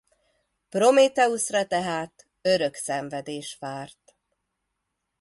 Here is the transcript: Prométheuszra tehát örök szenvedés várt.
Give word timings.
Prométheuszra 0.69 1.67
tehát 1.67 2.27
örök 2.41 2.75
szenvedés 2.75 3.57
várt. 3.59 4.15